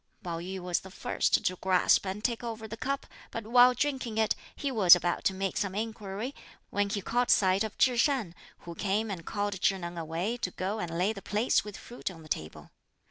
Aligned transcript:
Pao 0.23 0.39
yü 0.39 0.59
was 0.61 0.79
the 0.79 0.89
first 0.89 1.45
to 1.45 1.55
grasp 1.57 2.07
and 2.07 2.23
take 2.23 2.43
over 2.43 2.67
the 2.67 2.75
cup, 2.75 3.05
but 3.29 3.45
while 3.45 3.75
drinking 3.75 4.17
it, 4.17 4.33
he 4.55 4.71
was 4.71 4.95
about 4.95 5.23
to 5.25 5.33
make 5.35 5.57
some 5.57 5.75
inquiry, 5.75 6.33
when 6.71 6.89
he 6.89 7.03
caught 7.03 7.29
sight 7.29 7.63
of 7.63 7.77
Chih 7.77 7.97
Shan, 7.99 8.33
who 8.61 8.73
came 8.73 9.11
and 9.11 9.23
called 9.27 9.61
Chih 9.61 9.77
Neng 9.79 9.99
away 9.99 10.37
to 10.37 10.49
go 10.49 10.79
and 10.79 10.97
lay 10.97 11.13
the 11.13 11.21
plates 11.21 11.63
with 11.63 11.77
fruit 11.77 12.09
on 12.09 12.23
the 12.23 12.29
table. 12.29 12.71